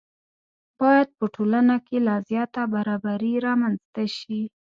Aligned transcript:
باید 0.79 1.07
په 1.17 1.25
ټولنه 1.35 1.75
کې 1.87 1.97
لا 2.07 2.15
زیاته 2.29 2.61
برابري 2.73 3.33
رامنځته 3.47 4.03
شي. 4.17 4.41